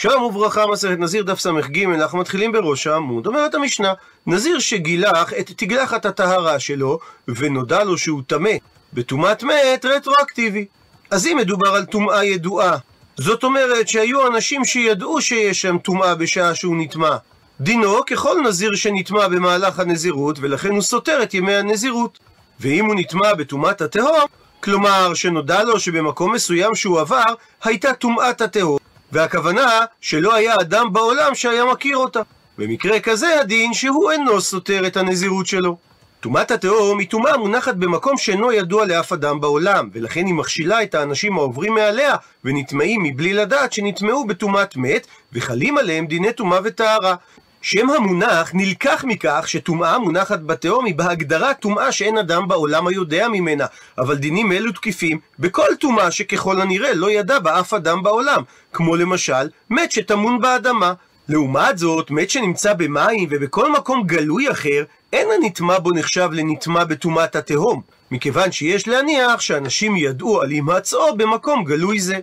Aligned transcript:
שלום 0.00 0.22
וברכה, 0.22 0.66
מסכת 0.66 0.98
נזיר 0.98 1.22
דף 1.22 1.40
ס"ג, 1.40 1.84
אנחנו 1.84 2.18
מתחילים 2.18 2.52
בראש 2.52 2.86
העמוד. 2.86 3.26
אומרת 3.26 3.54
המשנה, 3.54 3.92
נזיר 4.26 4.58
שגילח 4.58 5.32
את 5.32 5.50
תגלחת 5.56 6.06
הטהרה 6.06 6.60
שלו, 6.60 6.98
ונודע 7.28 7.84
לו 7.84 7.98
שהוא 7.98 8.22
טמא 8.26 8.50
בטומאת 8.92 9.42
מת 9.42 9.84
רטרואקטיבי. 9.84 10.66
אז 11.10 11.26
אם 11.26 11.36
מדובר 11.36 11.68
על 11.68 11.84
טומאה 11.84 12.24
ידועה, 12.24 12.76
זאת 13.16 13.44
אומרת 13.44 13.88
שהיו 13.88 14.26
אנשים 14.26 14.64
שידעו 14.64 15.20
שיש 15.20 15.60
שם 15.60 15.78
טומאה 15.78 16.14
בשעה 16.14 16.54
שהוא 16.54 16.76
נטמע. 16.78 17.16
דינו 17.60 18.00
ככל 18.06 18.40
נזיר 18.44 18.74
שנטמע 18.74 19.28
במהלך 19.28 19.78
הנזירות, 19.78 20.38
ולכן 20.40 20.70
הוא 20.70 20.82
סותר 20.82 21.22
את 21.22 21.34
ימי 21.34 21.54
הנזירות. 21.54 22.18
ואם 22.60 22.86
הוא 22.86 22.94
נטמע 22.94 23.34
בטומאת 23.34 23.80
התהום, 23.80 24.26
כלומר 24.60 25.14
שנודע 25.14 25.62
לו 25.62 25.80
שבמקום 25.80 26.34
מסוים 26.34 26.74
שהוא 26.74 27.00
עבר, 27.00 27.34
הייתה 27.64 27.94
טומאת 27.94 28.40
התהום, 28.40 28.77
והכוונה 29.12 29.84
שלא 30.00 30.34
היה 30.34 30.54
אדם 30.60 30.92
בעולם 30.92 31.34
שהיה 31.34 31.64
מכיר 31.64 31.96
אותה. 31.96 32.20
במקרה 32.58 33.00
כזה 33.00 33.40
הדין 33.40 33.74
שהוא 33.74 34.10
אינו 34.10 34.40
סותר 34.40 34.86
את 34.86 34.96
הנזירות 34.96 35.46
שלו. 35.46 35.76
טומאת 36.20 36.50
התהום 36.50 36.98
היא 36.98 37.08
טומאה 37.08 37.36
מונחת 37.36 37.74
במקום 37.74 38.18
שאינו 38.18 38.52
ידוע 38.52 38.86
לאף 38.86 39.12
אדם 39.12 39.40
בעולם, 39.40 39.88
ולכן 39.92 40.26
היא 40.26 40.34
מכשילה 40.34 40.82
את 40.82 40.94
האנשים 40.94 41.38
העוברים 41.38 41.74
מעליה, 41.74 42.14
ונטמעים 42.44 43.02
מבלי 43.02 43.32
לדעת 43.32 43.72
שנטמעו 43.72 44.26
בטומאת 44.26 44.76
מת, 44.76 45.06
וחלים 45.32 45.78
עליהם 45.78 46.06
דיני 46.06 46.32
טומאה 46.32 46.58
וטהרה. 46.64 47.14
שם 47.62 47.90
המונח 47.90 48.50
נלקח 48.54 49.04
מכך 49.06 49.44
שטומאה 49.46 49.98
מונחת 49.98 50.40
בתהום 50.40 50.84
היא 50.84 50.94
בהגדרה 50.94 51.54
טומאה 51.54 51.92
שאין 51.92 52.18
אדם 52.18 52.48
בעולם 52.48 52.86
היודע 52.86 53.28
ממנה, 53.28 53.66
אבל 53.98 54.16
דינים 54.16 54.52
אלו 54.52 54.72
תקיפים 54.72 55.18
בכל 55.38 55.68
טומאה 55.80 56.10
שככל 56.10 56.60
הנראה 56.60 56.94
לא 56.94 57.10
ידע 57.10 57.38
בה 57.38 57.60
אף 57.60 57.74
אדם 57.74 58.02
בעולם, 58.02 58.42
כמו 58.72 58.96
למשל 58.96 59.48
מת 59.70 59.92
שטמון 59.92 60.40
באדמה. 60.40 60.92
לעומת 61.28 61.78
זאת, 61.78 62.10
מת 62.10 62.30
שנמצא 62.30 62.72
במים 62.72 63.28
ובכל 63.30 63.72
מקום 63.72 64.06
גלוי 64.06 64.50
אחר, 64.50 64.84
אין 65.12 65.28
הנטמע 65.36 65.78
בו 65.78 65.90
נחשב 65.90 66.28
לנטמע 66.32 66.84
בטומאת 66.84 67.36
התהום, 67.36 67.82
מכיוון 68.10 68.52
שיש 68.52 68.88
להניח 68.88 69.40
שאנשים 69.40 69.96
ידעו 69.96 70.42
על 70.42 70.50
הימצאו 70.50 71.16
במקום 71.16 71.64
גלוי 71.64 72.00
זה. 72.00 72.18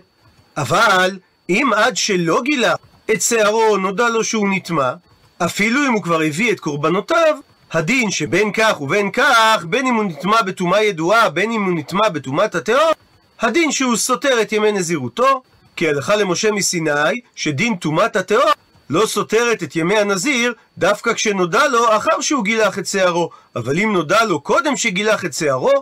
אבל, 0.56 1.18
אם 1.48 1.70
עד 1.76 1.96
שלא 1.96 2.42
גילה 2.44 2.74
את 3.10 3.22
שערו 3.22 3.76
נודע 3.76 4.08
לו 4.08 4.24
שהוא 4.24 4.48
נטמע, 4.50 4.92
אפילו 5.38 5.86
אם 5.86 5.92
הוא 5.92 6.02
כבר 6.02 6.22
הביא 6.22 6.52
את 6.52 6.60
קורבנותיו, 6.60 7.36
הדין 7.72 8.10
שבין 8.10 8.52
כך 8.52 8.80
ובין 8.80 9.10
כך, 9.10 9.64
בין 9.68 9.86
אם 9.86 9.94
הוא 9.94 10.04
נטמע 10.04 10.42
בטומאה 10.42 10.82
ידועה, 10.82 11.30
בין 11.30 11.52
אם 11.52 11.64
הוא 11.64 11.78
נטמע 11.78 12.08
בטומאת 12.08 12.54
התהום, 12.54 12.92
הדין 13.40 13.72
שהוא 13.72 13.96
סותר 13.96 14.42
את 14.42 14.52
ימי 14.52 14.72
נזירותו, 14.72 15.42
כי 15.76 15.88
הלכה 15.88 16.16
למשה 16.16 16.50
מסיני, 16.50 17.20
שדין 17.34 17.76
טומאת 17.76 18.16
התהום 18.16 18.50
לא 18.90 19.06
סותרת 19.06 19.62
את 19.62 19.76
ימי 19.76 19.98
הנזיר, 19.98 20.54
דווקא 20.78 21.12
כשנודע 21.12 21.68
לו 21.68 21.96
אחר 21.96 22.20
שהוא 22.20 22.44
גילח 22.44 22.78
את 22.78 22.86
שערו. 22.86 23.30
אבל 23.56 23.78
אם 23.78 23.92
נודע 23.92 24.24
לו 24.24 24.40
קודם 24.40 24.76
שגילח 24.76 25.24
את 25.24 25.34
שערו, 25.34 25.72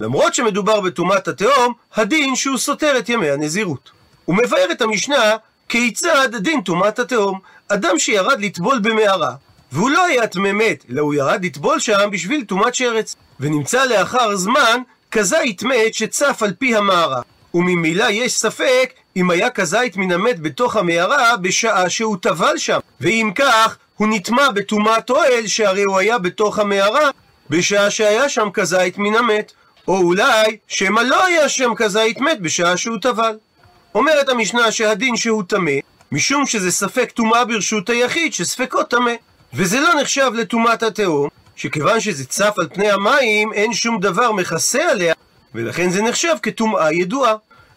למרות 0.00 0.34
שמדובר 0.34 0.80
בטומאת 0.80 1.28
התהום, 1.28 1.72
הדין 1.94 2.36
שהוא 2.36 2.58
סותר 2.58 2.98
את 2.98 3.08
ימי 3.08 3.30
הנזירות. 3.30 3.90
הוא 4.24 4.36
מבאר 4.36 4.72
את 4.72 4.82
המשנה 4.82 5.36
כיצד 5.68 6.36
דין 6.36 6.60
טומאת 6.60 6.98
התהום. 6.98 7.38
אדם 7.68 7.98
שירד 7.98 8.40
לטבול 8.40 8.78
במערה, 8.78 9.34
והוא 9.72 9.90
לא 9.90 10.04
היה 10.04 10.26
טמא 10.26 10.52
מת, 10.52 10.84
אלא 10.90 11.00
הוא 11.00 11.14
ירד 11.14 11.44
לטבול 11.44 11.78
שם 11.78 12.08
בשביל 12.12 12.44
טומאת 12.44 12.74
שרץ, 12.74 13.16
ונמצא 13.40 13.84
לאחר 13.84 14.36
זמן 14.36 14.80
כזית 15.10 15.62
מת 15.62 15.94
שצף 15.94 16.42
על 16.42 16.52
פי 16.58 16.76
המערה. 16.76 17.22
וממילא 17.54 18.04
יש 18.10 18.32
ספק 18.32 18.92
אם 19.16 19.30
היה 19.30 19.50
כזית 19.50 19.96
מן 19.96 20.12
המת 20.12 20.40
בתוך 20.40 20.76
המערה 20.76 21.36
בשעה 21.36 21.90
שהוא 21.90 22.16
טבל 22.20 22.58
שם, 22.58 22.78
ואם 23.00 23.30
כך, 23.34 23.76
הוא 23.96 24.08
נטמע 24.10 24.50
בטומאת 24.50 25.10
אוהל 25.10 25.46
שהרי 25.46 25.82
הוא 25.82 25.98
היה 25.98 26.18
בתוך 26.18 26.58
המערה 26.58 27.10
בשעה 27.50 27.90
שהיה 27.90 28.28
שם 28.28 28.48
כזית 28.52 28.98
מן 28.98 29.14
המת, 29.14 29.52
או 29.88 29.96
אולי 29.96 30.56
שמא 30.68 31.00
לא 31.00 31.26
היה 31.26 31.48
שם 31.48 31.74
כזית 31.76 32.20
מת 32.20 32.40
בשעה 32.40 32.76
שהוא 32.76 32.96
טבל. 33.02 33.36
אומרת 33.94 34.28
המשנה 34.28 34.72
שהדין 34.72 35.16
שהוא 35.16 35.42
טמא, 35.48 35.72
משום 36.12 36.46
שזה 36.46 36.70
ספק 36.70 37.10
טומאה 37.10 37.44
ברשות 37.44 37.90
היחיד 37.90 38.32
שספקו 38.32 38.82
טמא. 38.82 39.12
וזה 39.54 39.80
לא 39.80 39.94
נחשב 40.00 40.30
לטומאת 40.34 40.82
התהום, 40.82 41.28
שכיוון 41.56 42.00
שזה 42.00 42.24
צף 42.26 42.54
על 42.58 42.68
פני 42.74 42.90
המים, 42.90 43.52
אין 43.52 43.72
שום 43.72 44.00
דבר 44.00 44.32
מכסה 44.32 44.90
עליה, 44.90 45.14
ולכן 45.54 45.90
זה 45.90 46.02
נחשב 46.02 46.34
כטומאה 46.42 46.92
ידועה. 46.92 47.34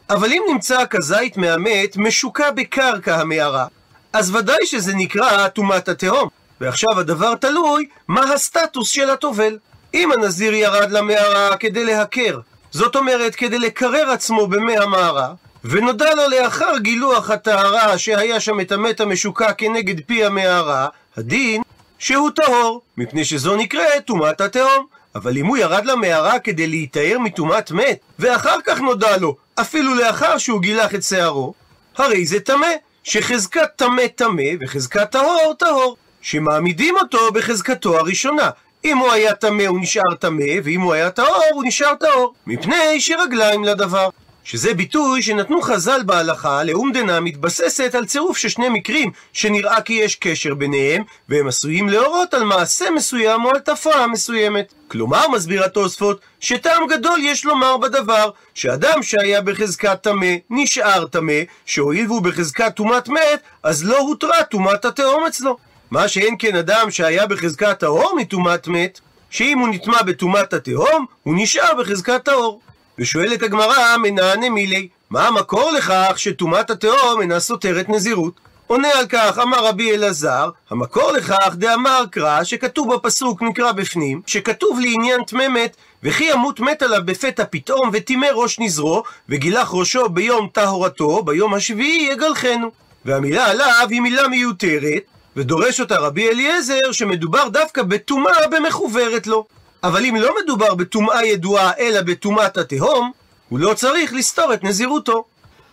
אבל 0.10 0.32
אם 0.32 0.42
נמצא 0.50 0.86
כזית 0.90 1.38
מהמת 1.38 1.98
משוקע 1.98 2.52
בקרקע 2.52 3.16
המערה, 3.16 3.66
אז 4.14 4.36
ודאי 4.36 4.66
שזה 4.66 4.96
נקרא 4.96 5.48
טומאת 5.48 5.90
התהום. 5.90 6.30
ועכשיו 6.62 7.00
הדבר 7.00 7.36
תלוי 7.36 7.88
מה 8.08 8.34
הסטטוס 8.34 8.90
של 8.90 9.10
הטובל. 9.10 9.58
אם 9.94 10.12
הנזיר 10.12 10.54
ירד 10.54 10.92
למערה 10.92 11.58
כדי 11.58 11.86
להכר, 11.86 12.40
זאת 12.72 12.96
אומרת 12.96 13.36
כדי 13.36 13.60
לקרר 13.60 14.10
עצמו 14.12 14.48
במי 14.48 14.78
המערה, 14.78 15.34
ונודע 15.70 16.16
לו 16.16 16.30
לאחר 16.30 16.78
גילוח 16.78 17.30
הטהרה 17.30 17.98
שהיה 17.98 18.40
שם 18.40 18.60
את 18.60 18.72
המת 18.72 19.00
המשוקע 19.00 19.54
כנגד 19.54 20.06
פי 20.06 20.26
המערה, 20.26 20.88
הדין 21.18 21.62
שהוא 22.00 22.30
טהור, 22.30 22.82
מפני 22.98 23.26
שזו 23.26 23.56
נקראת 23.56 24.06
טומאת 24.06 24.42
התהום. 24.42 24.86
אבל 25.16 25.38
אם 25.38 25.46
הוא 25.46 25.58
ירד 25.58 25.86
למערה 25.86 26.40
כדי 26.40 26.68
להיטהר 26.68 27.20
מטומאת 27.20 27.72
מת, 27.72 28.00
ואחר 28.20 28.56
כך 28.66 28.80
נודע 28.80 29.18
לו, 29.18 29.36
אפילו 29.56 29.96
לאחר 29.96 30.38
שהוא 30.38 30.62
גילח 30.62 30.96
את 30.96 31.04
שערו, 31.04 31.54
הרי 31.98 32.26
זה 32.26 32.40
טמא, 32.40 32.68
שחזקת 33.04 33.70
טמא 33.76 34.08
טמא 34.16 34.44
וחזקת 34.62 35.12
טהור 35.12 35.54
טהור, 35.60 35.98
שמעמידים 36.22 36.96
אותו 36.98 37.32
בחזקתו 37.34 37.98
הראשונה. 37.98 38.50
אם 38.86 38.98
הוא 38.98 39.12
היה 39.12 39.34
טמא 39.34 39.64
הוא 39.64 39.80
נשאר 39.82 40.16
טמא, 40.20 40.46
ואם 40.64 40.82
הוא 40.82 40.94
היה 40.94 41.10
טהור 41.10 41.44
הוא 41.54 41.64
נשאר 41.66 41.96
טהור, 41.96 42.34
מפני 42.48 43.00
שרגליים 43.02 43.64
לדבר. 43.64 44.10
שזה 44.48 44.74
ביטוי 44.74 45.22
שנתנו 45.22 45.62
חז"ל 45.62 46.02
בהלכה 46.06 46.64
לאומדנה 46.64 47.20
מתבססת 47.20 47.96
על 47.96 48.06
צירוף 48.06 48.38
של 48.38 48.50
שני 48.50 48.70
מקרים 48.70 49.12
שנראה 49.34 49.82
כי 49.82 49.94
יש 49.94 50.16
קשר 50.16 50.54
ביניהם 50.54 51.04
והם 51.30 51.48
עשויים 51.48 51.90
להורות 51.90 52.34
על 52.34 52.44
מעשה 52.44 52.90
מסוים 52.90 53.46
או 53.46 53.50
על 53.50 53.60
תופעה 53.60 54.08
מסוימת. 54.08 54.74
כלומר, 54.88 55.28
מסביר 55.28 55.64
התוספות, 55.64 56.20
שטעם 56.40 56.88
גדול 56.88 57.20
יש 57.24 57.46
לומר 57.46 57.78
בדבר, 57.78 58.30
שאדם 58.54 59.04
שהיה 59.04 59.42
בחזקת 59.42 60.02
טמא 60.02 60.36
נשאר 60.50 61.06
טמא, 61.06 61.42
שהואיל 61.66 62.08
והוא 62.08 62.22
בחזקת 62.22 62.76
טומאת 62.76 63.10
מת, 63.10 63.42
אז 63.64 63.86
לא 63.86 63.98
הותרה 63.98 64.44
טומאת 64.44 64.86
התהום 64.86 65.26
אצלו. 65.26 65.58
מה 65.92 66.08
שאין 66.08 66.36
כן 66.40 66.56
אדם 66.56 66.92
שהיה 66.92 67.28
בחזקת 67.28 67.80
טהור 67.80 68.16
מטומאת 68.18 68.68
מת, 68.68 69.00
שאם 69.30 69.60
הוא 69.60 69.68
נטמע 69.68 70.02
בטומאת 70.02 70.54
התהום, 70.54 71.06
הוא 71.24 71.36
נשאר 71.38 71.74
בחזקת 71.80 72.24
טהור. 72.24 72.62
ושואלת 73.00 73.44
הגמרא, 73.44 73.98
מנענה 73.98 74.50
מילי, 74.50 74.88
מה 75.10 75.28
המקור 75.28 75.72
לכך 75.72 76.14
שטומאת 76.16 76.70
התהום 76.70 77.22
אינה 77.22 77.40
סותרת 77.40 77.90
נזירות? 77.90 78.34
עונה 78.68 78.88
על 79.00 79.06
כך, 79.08 79.40
אמר 79.40 79.66
רבי 79.66 79.92
אלעזר, 79.96 80.50
המקור 80.70 81.12
לכך 81.12 81.54
דאמר 81.54 82.04
קרא, 82.12 82.44
שכתוב 82.44 82.94
בפסוק 82.94 83.42
נקרא 83.42 83.72
בפנים, 83.72 84.22
שכתוב 84.28 84.80
לעניין 84.80 85.24
טמא 85.24 85.48
מת, 85.48 85.76
וכי 86.04 86.24
ימות 86.24 86.60
מת 86.60 86.82
עליו 86.82 87.02
בפתע 87.06 87.44
פתאום, 87.50 87.90
וטימא 87.94 88.28
ראש 88.34 88.60
נזרו, 88.60 89.04
וגילח 89.30 89.70
ראשו 89.74 90.10
ביום 90.10 90.48
טהרתו, 90.54 91.24
ביום 91.24 91.54
השביעי 91.54 92.10
יגלחנו. 92.12 92.72
והמילה 93.06 93.46
עליו 93.46 93.88
היא 93.90 94.02
מילה 94.02 94.28
מיותרת, 94.28 95.04
ודורש 95.36 95.80
אותה 95.80 95.98
רבי 95.98 96.30
אליעזר, 96.30 96.92
שמדובר 96.92 97.48
דווקא 97.48 97.84
בטומאה 97.84 98.48
במחוברת 98.52 99.28
לו. 99.28 99.46
אבל 99.88 100.06
אם 100.06 100.16
לא 100.16 100.36
מדובר 100.44 100.76
בטומאה 100.76 101.26
ידועה, 101.26 101.72
אלא 101.80 102.02
בטומאת 102.02 102.58
התהום, 102.58 103.12
הוא 103.50 103.60
לא 103.60 103.74
צריך 103.74 104.14
לסתור 104.14 104.54
את 104.54 104.64
נזירותו. 104.64 105.26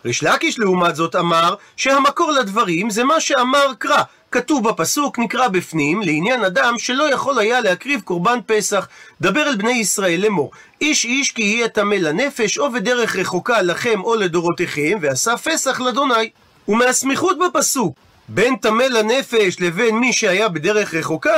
ריש 0.04 0.22
לקיש 0.22 0.58
לעומת 0.58 0.97
זאת 0.97 1.16
אמר 1.16 1.54
שהמקור 1.76 2.30
לדברים 2.30 2.91
זה 2.91 3.04
מה 3.04 3.20
שאמר 3.20 3.72
קרא. 3.78 4.02
כתוב 4.31 4.69
בפסוק, 4.69 5.19
נקרא 5.19 5.49
בפנים, 5.49 6.02
לעניין 6.02 6.44
אדם 6.44 6.78
שלא 6.78 7.12
יכול 7.12 7.38
היה 7.38 7.61
להקריב 7.61 8.00
קורבן 8.00 8.38
פסח. 8.46 8.88
דבר 9.20 9.43
אל 9.43 9.56
בני 9.56 9.72
ישראל 9.72 10.20
לאמור, 10.20 10.50
איש 10.81 11.05
איש 11.05 11.31
כי 11.31 11.43
יהיה 11.43 11.69
טמא 11.69 11.94
לנפש, 11.94 12.58
או 12.58 12.72
בדרך 12.72 13.17
רחוקה 13.17 13.62
לכם 13.62 14.00
או 14.05 14.14
לדורותיכם, 14.14 14.99
ועשה 15.00 15.37
פסח 15.37 15.81
לאדוני. 15.81 16.31
ומהסמיכות 16.69 17.38
בפסוק, 17.38 17.96
בין 18.28 18.56
טמא 18.56 18.82
לנפש 18.82 19.60
לבין 19.60 19.99
מי 19.99 20.12
שהיה 20.12 20.49
בדרך 20.49 20.94
רחוקה, 20.94 21.37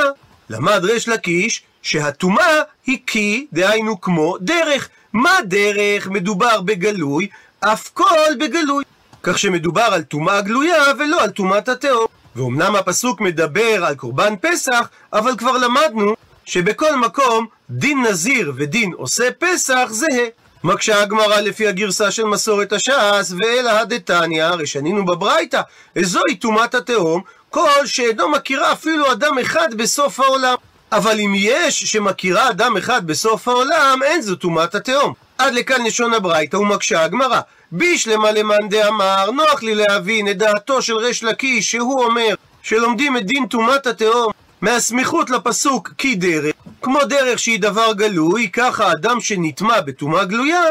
למד 0.49 0.85
ריש 0.85 1.07
לקיש 1.07 1.63
שהטומאה 1.81 2.61
היא 2.85 2.97
כי, 3.07 3.47
דהיינו 3.53 4.01
כמו, 4.01 4.37
דרך. 4.41 4.89
מה 5.13 5.37
דרך? 5.45 6.07
מדובר 6.07 6.61
בגלוי, 6.61 7.27
אף 7.59 7.89
כל 7.93 8.35
בגלוי. 8.39 8.83
כך 9.23 9.39
שמדובר 9.39 9.81
על 9.81 10.03
טומאה 10.03 10.41
גלויה 10.41 10.83
ולא 10.99 11.23
על 11.23 11.29
טומאת 11.29 11.69
התהום. 11.69 12.07
ואומנם 12.35 12.75
הפסוק 12.75 13.21
מדבר 13.21 13.85
על 13.85 13.95
קורבן 13.95 14.33
פסח, 14.41 14.89
אבל 15.13 15.37
כבר 15.37 15.57
למדנו 15.57 16.15
שבכל 16.45 16.95
מקום 16.95 17.45
דין 17.69 18.03
נזיר 18.03 18.53
ודין 18.55 18.93
עושה 18.93 19.29
פסח 19.39 19.87
זהה. 19.89 20.27
מקשה 20.63 21.01
הגמרא 21.01 21.39
לפי 21.39 21.67
הגרסה 21.67 22.11
של 22.11 22.23
מסורת 22.23 22.73
הש"ס, 22.73 23.33
ואלא 23.39 23.69
הדתניא, 23.69 24.43
הרי 24.43 24.67
שנינו 24.67 25.05
בברייתא, 25.05 25.61
וזוהי 25.95 26.35
טומאת 26.35 26.75
התהום, 26.75 27.21
כל 27.49 27.85
שאינו 27.85 28.29
מכירה 28.29 28.71
אפילו 28.71 29.11
אדם 29.11 29.39
אחד 29.39 29.73
בסוף 29.73 30.19
העולם. 30.19 30.55
אבל 30.91 31.19
אם 31.19 31.33
יש 31.35 31.83
שמכירה 31.83 32.49
אדם 32.49 32.77
אחד 32.77 33.07
בסוף 33.07 33.47
העולם, 33.47 33.99
אין 34.03 34.21
זו 34.21 34.35
טומאת 34.35 34.75
התהום. 34.75 35.13
עד 35.37 35.53
לכאן 35.53 35.85
לשון 35.85 36.13
הברייתא 36.13 36.57
ומקשה 36.57 37.03
הגמרא. 37.03 37.39
בישלמה 37.71 38.31
למאן 38.31 38.69
דאמר, 38.69 39.31
נוח 39.31 39.63
לי 39.63 39.75
להבין 39.75 40.27
את 40.29 40.37
דעתו 40.37 40.81
של 40.81 40.97
ריש 40.97 41.23
לקיש, 41.23 41.71
שהוא 41.71 42.03
אומר 42.03 42.35
שלומדים 42.61 43.17
את 43.17 43.25
דין 43.25 43.45
טומאת 43.45 43.87
התהום 43.87 44.31
מהסמיכות 44.61 45.29
לפסוק 45.29 45.93
כי 45.97 46.15
דרך, 46.15 46.55
כמו 46.81 46.99
דרך 47.09 47.39
שהיא 47.39 47.59
דבר 47.59 47.93
גלוי, 47.93 48.49
ככה 48.53 48.91
אדם 48.91 49.21
שנטמע 49.21 49.81
בטומאה 49.81 50.25
גלויה, 50.25 50.63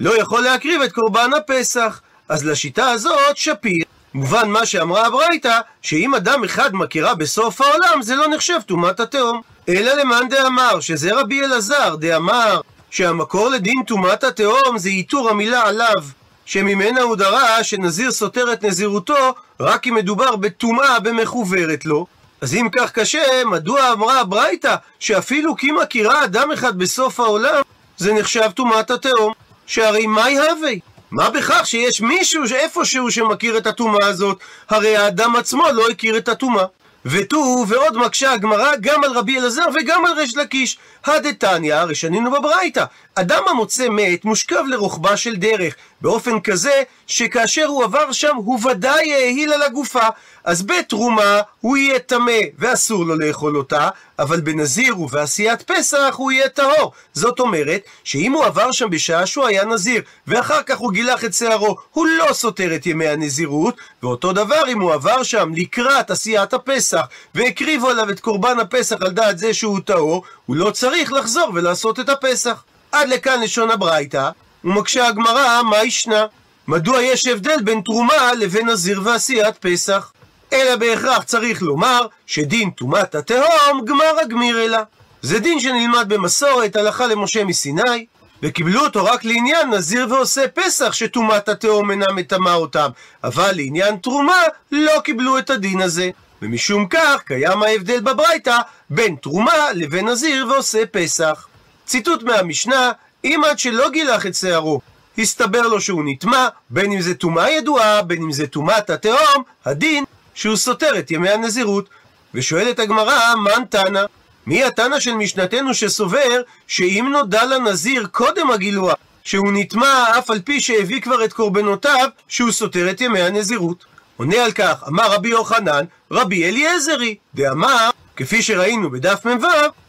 לא 0.00 0.20
יכול 0.20 0.40
להקריב 0.40 0.82
את 0.82 0.92
קורבן 0.92 1.30
הפסח. 1.36 2.00
אז 2.28 2.44
לשיטה 2.44 2.90
הזאת 2.90 3.36
שפיר. 3.36 3.84
מובן 4.14 4.48
מה 4.48 4.66
שאמרה 4.66 5.06
הברייתא, 5.06 5.60
שאם 5.82 6.14
אדם 6.14 6.44
אחד 6.44 6.70
מכירה 6.74 7.14
בסוף 7.14 7.60
העולם, 7.60 8.02
זה 8.02 8.16
לא 8.16 8.28
נחשב 8.28 8.58
טומאת 8.66 9.00
התהום. 9.00 9.40
אלא 9.68 9.92
למאן 9.92 10.28
דאמר, 10.28 10.80
שזה 10.80 11.14
רבי 11.14 11.40
אלעזר, 11.40 11.96
דאמר 11.96 12.60
שהמקור 12.90 13.48
לדין 13.48 13.82
טומאת 13.86 14.24
התהום 14.24 14.78
זה 14.78 14.88
איתור 14.88 15.30
המילה 15.30 15.62
עליו, 15.68 16.02
שממנה 16.46 17.02
הוא 17.02 17.16
דרש 17.16 17.70
שנזיר 17.70 18.10
סותר 18.10 18.52
את 18.52 18.64
נזירותו 18.64 19.34
רק 19.60 19.86
אם 19.86 19.94
מדובר 19.94 20.36
בטומאה 20.36 21.00
במחוברת 21.00 21.84
לו. 21.84 22.06
אז 22.40 22.54
אם 22.54 22.68
כך 22.76 22.90
קשה, 22.90 23.44
מדוע 23.46 23.92
אמרה 23.92 24.20
הברייתא 24.20 24.74
שאפילו 24.98 25.56
כי 25.56 25.72
מכירה 25.72 26.24
אדם 26.24 26.50
אחד 26.52 26.78
בסוף 26.78 27.20
העולם, 27.20 27.62
זה 27.96 28.12
נחשב 28.12 28.50
טומאת 28.54 28.90
התהום? 28.90 29.32
שהרי 29.66 30.06
מה 30.06 30.30
יהווה? 30.30 30.72
מה 31.10 31.30
בכך 31.30 31.66
שיש 31.66 32.00
מישהו 32.00 32.48
שאיפשהו 32.48 33.10
שמכיר 33.10 33.58
את 33.58 33.66
הטומאה 33.66 34.06
הזאת? 34.06 34.38
הרי 34.68 34.96
האדם 34.96 35.36
עצמו 35.36 35.64
לא 35.72 35.88
הכיר 35.88 36.16
את 36.16 36.28
הטומאה. 36.28 36.64
ותו 37.06 37.64
ועוד 37.68 37.96
מקשה 37.96 38.32
הגמרא 38.32 38.70
גם 38.80 39.04
על 39.04 39.12
רבי 39.12 39.38
אלעזר 39.38 39.64
וגם 39.74 40.06
על 40.06 40.12
ריש 40.18 40.36
לקיש. 40.36 40.78
הדתניא, 41.04 41.74
הרי 41.74 41.94
שנינו 41.94 42.30
בברייתא, 42.30 42.84
אדם 43.14 43.42
המוצא 43.50 43.88
מת 43.88 44.24
מושכב 44.24 44.64
לרוחבה 44.68 45.16
של 45.16 45.36
דרך, 45.36 45.74
באופן 46.04 46.40
כזה 46.40 46.82
שכאשר 47.06 47.64
הוא 47.64 47.84
עבר 47.84 48.12
שם 48.12 48.36
הוא 48.36 48.60
ודאי 48.70 49.14
העיל 49.14 49.52
על 49.52 49.62
הגופה. 49.62 50.08
אז 50.44 50.62
בתרומה 50.62 51.40
הוא 51.60 51.76
יהיה 51.76 51.98
טמא 51.98 52.40
ואסור 52.58 53.04
לו 53.04 53.18
לאכול 53.18 53.56
אותה, 53.56 53.88
אבל 54.18 54.40
בנזיר 54.40 55.00
ובעשיית 55.00 55.62
פסח 55.62 56.14
הוא 56.16 56.32
יהיה 56.32 56.48
טהור. 56.48 56.92
זאת 57.12 57.40
אומרת, 57.40 57.80
שאם 58.04 58.32
הוא 58.32 58.44
עבר 58.44 58.72
שם 58.72 58.90
בשעה 58.90 59.26
שהוא 59.26 59.46
היה 59.46 59.64
נזיר, 59.64 60.02
ואחר 60.26 60.62
כך 60.62 60.78
הוא 60.78 60.92
גילח 60.92 61.24
את 61.24 61.34
שערו, 61.34 61.76
הוא 61.92 62.06
לא 62.06 62.32
סותר 62.32 62.74
את 62.74 62.86
ימי 62.86 63.08
הנזירות, 63.08 63.76
ואותו 64.02 64.32
דבר 64.32 64.62
אם 64.68 64.80
הוא 64.80 64.92
עבר 64.92 65.22
שם 65.22 65.52
לקראת 65.54 66.10
עשיית 66.10 66.54
הפסח, 66.54 67.06
והקריבו 67.34 67.88
עליו 67.88 68.10
את 68.10 68.20
קורבן 68.20 68.60
הפסח 68.60 68.96
על 69.00 69.10
דעת 69.10 69.38
זה 69.38 69.54
שהוא 69.54 69.80
טהור, 69.84 70.24
הוא 70.46 70.56
לא 70.56 70.70
צריך 70.70 71.12
לחזור 71.12 71.50
ולעשות 71.54 72.00
את 72.00 72.08
הפסח. 72.08 72.64
עד 72.92 73.08
לכאן 73.08 73.40
לשון 73.40 73.70
הברייתא, 73.70 74.30
ומקשה 74.64 75.06
הגמרא, 75.06 75.62
מה 75.62 75.84
ישנה? 75.84 76.26
מדוע 76.68 77.02
יש 77.02 77.26
הבדל 77.26 77.62
בין 77.62 77.80
תרומה 77.80 78.32
לבין 78.32 78.68
נזיר 78.68 79.00
ועשיית 79.04 79.56
פסח? 79.56 80.12
אלא 80.52 80.76
בהכרח 80.76 81.22
צריך 81.22 81.62
לומר 81.62 82.06
שדין 82.26 82.70
טומאת 82.70 83.14
התהום 83.14 83.84
גמר 83.84 84.20
הגמיר 84.22 84.64
אלה. 84.64 84.82
זה 85.22 85.38
דין 85.38 85.60
שנלמד 85.60 86.04
במסורת 86.08 86.76
הלכה 86.76 87.06
למשה 87.06 87.44
מסיני, 87.44 88.06
וקיבלו 88.42 88.80
אותו 88.80 89.04
רק 89.04 89.24
לעניין 89.24 89.70
נזיר 89.70 90.06
ועושה 90.10 90.48
פסח 90.48 90.92
שטומאת 90.92 91.48
התהום 91.48 91.90
אינה 91.90 92.06
מטמאה 92.14 92.54
אותם, 92.54 92.90
אבל 93.24 93.52
לעניין 93.56 93.96
תרומה 93.96 94.42
לא 94.72 95.00
קיבלו 95.04 95.38
את 95.38 95.50
הדין 95.50 95.80
הזה. 95.80 96.10
ומשום 96.42 96.86
כך 96.90 97.22
קיים 97.26 97.62
ההבדל 97.62 98.00
בברייתא 98.00 98.58
בין 98.90 99.16
תרומה 99.22 99.72
לבין 99.74 100.08
נזיר 100.08 100.46
ועושה 100.48 100.86
פסח. 100.86 101.46
ציטוט 101.86 102.22
מהמשנה, 102.22 102.92
אם 103.24 103.40
עד 103.50 103.58
שלא 103.58 103.90
גילח 103.90 104.26
את 104.26 104.34
שערו, 104.34 104.80
הסתבר 105.18 105.62
לו 105.62 105.80
שהוא 105.80 106.02
נטמע, 106.06 106.48
בין 106.70 106.92
אם 106.92 107.00
זה 107.00 107.14
טומאה 107.14 107.50
ידועה, 107.50 108.02
בין 108.02 108.22
אם 108.22 108.32
זה 108.32 108.46
טומאת 108.46 108.90
התהום, 108.90 109.42
הדין 109.64 110.04
שהוא 110.34 110.56
סותר 110.56 110.98
את 110.98 111.10
ימי 111.10 111.30
הנזירות. 111.30 111.88
ושואלת 112.34 112.78
הגמרא, 112.78 113.34
מן 113.34 113.64
תנא? 113.70 114.04
מי 114.46 114.64
התנא 114.64 115.00
של 115.00 115.14
משנתנו 115.14 115.74
שסובר 115.74 116.40
שאם 116.66 117.08
נודע 117.12 117.44
לנזיר 117.44 118.06
קודם 118.12 118.50
הגילוח, 118.50 118.94
שהוא 119.24 119.52
נטמע 119.52 120.18
אף 120.18 120.30
על 120.30 120.40
פי 120.40 120.60
שהביא 120.60 121.00
כבר 121.00 121.24
את 121.24 121.32
קורבנותיו, 121.32 122.08
שהוא 122.28 122.52
סותר 122.52 122.90
את 122.90 123.00
ימי 123.00 123.20
הנזירות? 123.20 123.84
עונה 124.16 124.44
על 124.44 124.52
כך, 124.52 124.84
אמר 124.88 125.12
רבי 125.12 125.28
יוחנן, 125.28 125.84
רבי 126.10 126.48
אליעזרי, 126.48 127.14
דאמר, 127.34 127.90
כפי 128.16 128.42
שראינו 128.42 128.90
בדף 128.90 129.26
מ"ו, 129.26 129.46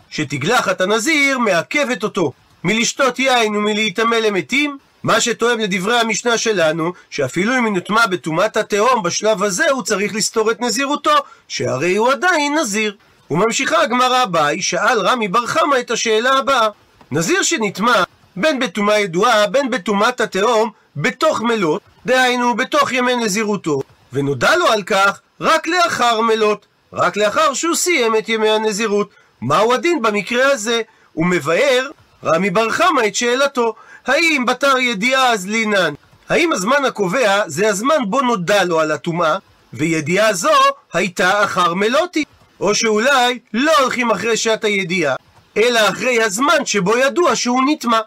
שתגלחת 0.09 0.81
הנזיר 0.81 1.39
מעכבת 1.39 2.03
אותו 2.03 2.33
מלשתות 2.65 3.19
יין 3.19 3.55
ומלהיטמא 3.55 4.15
למתים, 4.15 4.77
מה 5.03 5.21
שתואם 5.21 5.59
לדברי 5.59 5.99
המשנה 5.99 6.37
שלנו, 6.37 6.93
שאפילו 7.09 7.57
אם 7.57 7.65
היא 7.65 7.73
נוטמע 7.73 8.05
בטומאת 8.05 8.57
התהום 8.57 9.03
בשלב 9.03 9.43
הזה, 9.43 9.71
הוא 9.71 9.83
צריך 9.83 10.15
לסתור 10.15 10.51
את 10.51 10.61
נזירותו, 10.61 11.15
שהרי 11.47 11.95
הוא 11.95 12.11
עדיין 12.11 12.57
נזיר. 12.57 12.95
וממשיכה 13.31 13.81
הגמרא 13.81 14.17
הבאה, 14.17 14.61
שאל 14.61 14.99
רמי 14.99 15.27
בר 15.27 15.45
חמא 15.45 15.75
את 15.79 15.91
השאלה 15.91 16.37
הבאה. 16.37 16.67
נזיר 17.11 17.43
שנטמע, 17.43 18.03
בין 18.35 18.59
בטומאה 18.59 18.99
ידועה, 18.99 19.47
בין 19.47 19.69
בטומאת 19.69 20.21
התהום, 20.21 20.69
בתוך 20.95 21.41
מלות, 21.41 21.81
דהיינו 22.05 22.55
בתוך 22.55 22.91
ימי 22.91 23.15
נזירותו, 23.15 23.81
ונודע 24.13 24.55
לו 24.55 24.67
על 24.67 24.83
כך 24.83 25.19
רק 25.41 25.67
לאחר 25.67 26.21
מלות, 26.21 26.65
רק 26.93 27.17
לאחר 27.17 27.53
שהוא 27.53 27.75
סיים 27.75 28.15
את 28.15 28.29
ימי 28.29 28.49
הנזירות. 28.49 29.09
מהו 29.41 29.73
הדין 29.73 30.01
במקרה 30.01 30.51
הזה? 30.51 30.81
הוא 31.13 31.25
מבאר, 31.25 31.87
רמי 32.23 32.49
בר 32.49 32.69
חמא 32.69 33.01
את 33.07 33.15
שאלתו, 33.15 33.73
האם 34.07 34.45
בתר 34.45 34.77
ידיעה 34.77 35.31
אז 35.31 35.47
לינן? 35.47 35.93
האם 36.29 36.51
הזמן 36.51 36.85
הקובע 36.85 37.43
זה 37.47 37.69
הזמן 37.69 37.97
בו 38.07 38.21
נודע 38.21 38.63
לו 38.63 38.79
על 38.79 38.91
הטומאה, 38.91 39.37
וידיעה 39.73 40.33
זו 40.33 40.49
הייתה 40.93 41.43
אחר 41.43 41.73
מלותי? 41.73 42.23
או 42.59 42.75
שאולי 42.75 43.39
לא 43.53 43.71
הולכים 43.79 44.11
אחרי 44.11 44.37
שעת 44.37 44.63
הידיעה, 44.63 45.15
אלא 45.57 45.89
אחרי 45.89 46.23
הזמן 46.23 46.65
שבו 46.65 46.97
ידוע 46.97 47.35
שהוא 47.35 47.61
נטמע. 47.67 47.99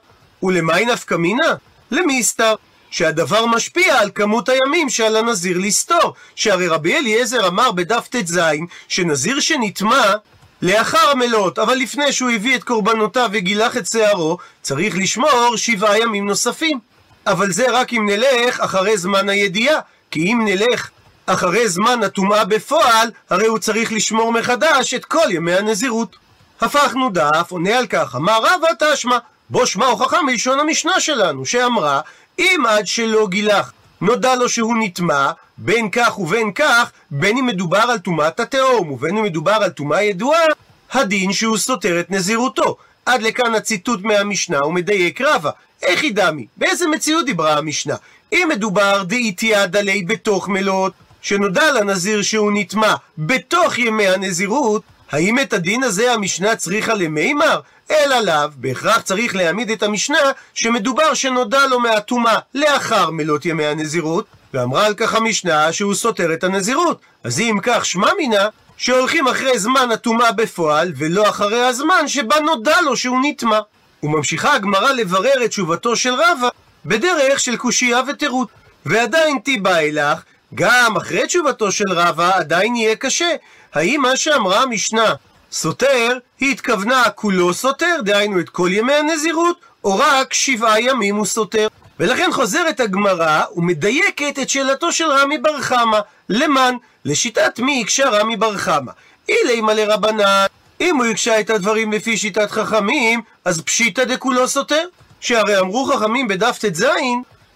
ולמי 0.43 0.85
נפקא 0.85 1.15
מינה? 1.15 1.55
למסתר. 1.91 2.55
שהדבר 2.91 3.47
משפיע 3.47 4.01
על 4.01 4.11
כמות 4.15 4.49
הימים 4.49 4.89
שעל 4.89 5.17
הנזיר 5.17 5.59
לסתור. 5.59 6.15
שהרי 6.35 6.69
רבי 6.69 6.97
אליעזר 6.97 7.49
אמר 7.49 7.73
בדף 7.73 8.09
ט"ז, 8.09 8.41
שנזיר 8.89 9.41
שנטמע 9.41 10.15
לאחר 10.63 11.11
המלות, 11.11 11.59
אבל 11.59 11.75
לפני 11.75 12.13
שהוא 12.13 12.31
הביא 12.31 12.57
את 12.57 12.65
קורבנותיו 12.65 13.29
וגילח 13.33 13.77
את 13.77 13.87
שערו, 13.87 14.39
צריך 14.63 14.97
לשמור 14.97 15.53
שבעה 15.57 15.99
ימים 15.99 16.27
נוספים. 16.27 16.79
אבל 17.27 17.53
זה 17.53 17.71
רק 17.71 17.93
אם 17.93 18.07
נלך 18.09 18.61
אחרי 18.61 18.97
זמן 18.97 19.29
הידיעה, 19.29 19.81
כי 20.11 20.33
אם 20.33 20.41
נלך 20.45 20.91
אחרי 21.27 21.69
זמן 21.69 22.03
הטומאה 22.03 22.45
בפועל, 22.45 23.11
הרי 23.31 23.47
הוא 23.47 23.59
צריך 23.59 23.93
לשמור 23.93 24.33
מחדש 24.33 24.95
את 24.95 25.05
כל 25.05 25.31
ימי 25.31 25.55
הנזירות. 25.55 26.17
הפכנו 26.61 27.11
דף, 27.11 27.47
עונה 27.51 27.79
על 27.79 27.87
כך, 27.87 28.17
אמר 28.17 28.39
רבא 28.39 28.69
תשמע, 28.79 29.19
בוא 29.51 29.67
שמע 29.67 29.87
הוכחה 29.87 30.23
מלשון 30.23 30.61
המשנה 30.61 31.01
שלנו, 31.01 31.47
שאמרה, 31.47 32.01
אם 32.39 32.63
עד 32.69 32.87
שלא 32.87 33.27
גילח 33.29 33.73
נודע 34.01 34.35
לו 34.35 34.49
שהוא 34.49 34.77
נטמע, 34.81 35.31
בין 35.59 35.91
כך 35.91 36.19
ובין 36.19 36.53
כך, 36.53 36.91
בין 37.11 37.39
אם 37.39 37.47
מדובר 37.47 37.79
על 37.79 37.99
טומאת 37.99 38.41
התהום 38.41 38.91
ובין 38.93 39.19
אם 39.19 39.25
מדובר 39.25 39.53
על 39.53 39.71
טומאה 39.71 40.03
ידועה, 40.03 40.45
הדין 40.93 41.33
שהוא 41.33 41.57
סותר 41.57 42.01
את 42.01 42.11
נזירותו. 42.11 42.77
עד 43.07 43.23
לכאן 43.23 43.55
הציטוט 43.55 44.01
מהמשנה 44.03 44.67
ומדייק 44.67 45.21
רבה. 45.21 45.51
איך 45.83 46.03
היא 46.03 46.15
דמי? 46.15 46.47
באיזה 46.57 46.87
מציאות 46.87 47.27
דיברה 47.27 47.59
המשנה? 47.59 47.95
אם 48.33 48.49
מדובר 48.51 49.03
דאיתיא 49.03 49.67
דלי 49.67 50.03
בתוך 50.03 50.49
מלות, 50.49 50.93
שנודע 51.23 51.73
לנזיר 51.73 52.23
שהוא 52.23 52.53
נטמע 52.55 52.95
בתוך 53.19 53.79
ימי 53.79 54.09
הנזירות, 54.09 54.83
האם 55.11 55.39
את 55.39 55.53
הדין 55.53 55.83
הזה 55.83 56.13
המשנה 56.13 56.57
צריכה 56.57 56.95
למימר? 56.95 57.61
אלא 57.91 58.21
לאו, 58.21 58.49
בהכרח 58.57 59.01
צריך 59.01 59.37
להעמיד 59.37 59.71
את 59.71 59.83
המשנה 59.83 60.19
שמדובר 60.55 61.15
שנודע 61.15 61.67
לו 61.67 61.81
מהטומאה 61.81 62.39
לאחר 62.55 63.11
מלות 63.11 63.47
ימי 63.47 63.67
הנזירות, 63.67 64.27
ואמרה 64.55 64.87
על 64.87 64.95
כך 64.95 65.15
המשנה 65.15 65.73
שהוא 65.73 65.95
סותר 65.95 66.35
את 66.35 66.45
הנזירות. 66.45 67.01
אז 67.25 67.41
אם 67.41 67.59
כך 67.63 67.85
שמע 67.85 68.09
מינה, 68.19 68.49
שהולכים 68.77 69.29
אחרי 69.29 69.59
זמן 69.59 69.91
הטומאה 69.91 70.33
בפועל, 70.33 70.93
ולא 70.97 71.29
אחרי 71.29 71.65
הזמן 71.65 72.09
שבה 72.09 72.41
נודע 72.41 72.81
לו 72.81 72.97
שהוא 72.97 73.19
נטמע. 73.23 73.59
וממשיכה 74.03 74.55
הגמרא 74.55 74.93
לברר 74.93 75.45
את 75.45 75.51
תשובתו 75.51 75.97
של 75.97 76.15
רבא 76.15 76.49
בדרך 76.87 77.41
של 77.41 77.57
קושייה 77.57 78.01
וטירות. 78.09 78.49
ועדיין 78.87 79.39
תיבא 79.39 79.79
אלך, 79.79 80.23
גם 80.55 80.97
אחרי 80.97 81.27
תשובתו 81.27 81.73
של 81.73 81.93
רבא 81.93 82.31
עדיין 82.35 82.77
יהיה 82.77 82.97
קשה. 82.97 83.31
האם 83.75 84.01
מה 84.03 84.17
שאמרה 84.17 84.63
המשנה 84.63 85.15
סותר, 85.53 86.19
היא 86.41 86.53
התכוונה 86.53 87.05
כולו 87.15 87.55
סותר, 87.55 87.97
דהיינו 88.05 88.41
את 88.41 88.49
כל 88.49 88.69
ימי 88.73 88.93
הנזירות, 88.93 89.57
או 89.85 89.99
רק 89.99 90.33
שבעה 90.33 90.81
ימים 90.81 91.17
הוא 91.17 91.27
סותר. 91.27 91.67
ולכן 92.01 92.33
חוזרת 92.33 92.81
הגמרא 92.81 93.43
ומדייקת 93.57 94.39
את 94.43 94.49
שאלתו 94.49 94.93
של 94.93 95.05
רמי 95.05 95.39
בר 95.39 95.61
חמא. 95.61 95.99
למען? 96.29 96.77
לשיטת 97.05 97.59
מי 97.59 97.81
הקשה 97.83 98.09
רמי 98.09 98.37
בר 98.37 98.57
חמא? 98.57 98.93
אילי 99.29 99.61
לרבנן, 99.75 100.47
אם 100.81 100.97
הוא 100.97 101.07
הקשה 101.07 101.41
את 101.41 101.51
הדברים 101.51 101.93
לפי 101.93 102.17
שיטת 102.17 102.51
חכמים, 102.51 103.21
אז 103.45 103.63
פשיטא 103.63 104.05
דכולו 104.05 104.49
סותר. 104.49 104.85
שהרי 105.21 105.59
אמרו 105.59 105.85
חכמים 105.85 106.29
בדף 106.29 106.59
ט"ז, 106.59 106.85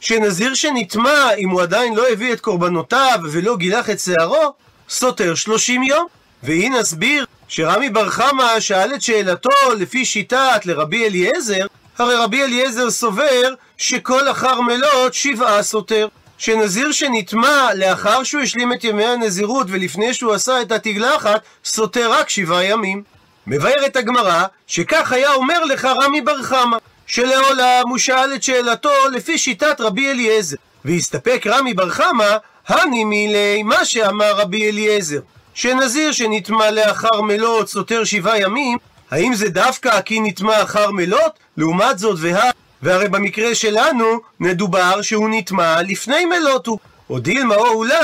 שנזיר 0.01 0.55
שנטמע, 0.55 1.35
אם 1.39 1.51
הוא 1.51 1.63
עדיין 1.63 1.95
לא 1.95 2.09
הביא 2.09 2.33
את 2.33 2.41
קורבנותיו 2.41 3.19
ולא 3.33 3.57
גילח 3.57 3.91
את 3.91 4.01
שערו, 4.01 4.55
סותר 4.89 5.35
שלושים 5.35 5.83
יום. 5.83 6.07
והיא 6.43 6.71
נסביר 6.71 7.27
שרמי 7.49 7.91
בר 7.91 8.11
חמא 8.11 8.61
שאל 8.61 8.95
את 8.95 9.03
שאלתו 9.03 9.51
לפי 9.79 10.05
שיטת 10.05 10.61
לרבי 10.65 11.07
אליעזר, 11.07 11.67
הרי 11.99 12.15
רבי 12.15 12.43
אליעזר 12.43 12.91
סובר 12.91 13.55
שכל 13.77 14.31
אחר 14.31 14.61
מלות 14.61 15.15
שבעה 15.15 15.63
סותר. 15.63 16.09
שנזיר 16.39 16.93
שנטמע 16.93 17.75
לאחר 17.75 18.23
שהוא 18.23 18.43
השלים 18.43 18.73
את 18.73 18.85
ימי 18.85 19.05
הנזירות 19.05 19.67
ולפני 19.71 20.15
שהוא 20.15 20.33
עשה 20.33 20.63
את 20.63 20.73
התגלחת, 20.73 21.41
סותר 21.65 22.13
רק 22.13 22.29
שבעה 22.29 22.65
ימים. 22.65 23.03
מבארת 23.47 23.97
הגמרא 23.97 24.45
שכך 24.67 25.13
היה 25.13 25.35
אומר 25.35 25.65
לך 25.65 25.89
רמי 26.03 26.21
בר 26.21 26.43
חמא, 26.43 26.77
שלעולם 27.07 27.83
הוא 27.89 27.99
שאל 27.99 28.35
את 28.35 28.43
שאלתו 28.43 28.91
לפי 29.13 29.39
שיטת 29.39 29.81
רבי 29.81 30.11
אליעזר. 30.11 30.57
והסתפק 30.85 31.43
רמי 31.47 31.75
בר 31.75 31.91
חמא, 31.91 32.37
הני 32.69 33.05
מילי 33.05 33.63
מה 33.63 33.85
שאמר 33.85 34.33
רבי 34.37 34.71
אליעזר, 34.71 35.21
שנזיר 35.55 36.13
שנטמע 36.13 36.71
לאחר 36.71 37.21
מלות 37.21 37.69
סותר 37.69 38.05
שבעה 38.05 38.41
ימים, 38.41 38.79
האם 39.13 39.35
זה 39.35 39.49
דווקא 39.49 40.01
כי 40.01 40.21
נטמע 40.21 40.63
אחר 40.63 40.91
מלות? 40.91 41.39
לעומת 41.57 41.99
זאת 41.99 42.19
וה... 42.21 42.51
והרי 42.83 43.09
במקרה 43.09 43.55
שלנו 43.55 44.05
מדובר 44.41 45.03
שהוא 45.03 45.29
נטמע 45.31 45.83
לפני 45.83 46.25
מלות. 46.25 46.69
או 47.11 47.19
דילמה 47.19 47.55
או 47.55 47.69
אולי 47.69 47.95